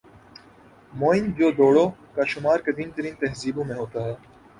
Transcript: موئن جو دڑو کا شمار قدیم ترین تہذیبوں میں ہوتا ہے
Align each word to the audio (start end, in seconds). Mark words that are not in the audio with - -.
موئن 0.93 1.25
جو 1.37 1.47
دڑو 1.57 1.85
کا 2.15 2.23
شمار 2.31 2.59
قدیم 2.65 2.89
ترین 2.95 3.15
تہذیبوں 3.19 3.63
میں 3.65 3.75
ہوتا 3.75 3.99
ہے 4.05 4.13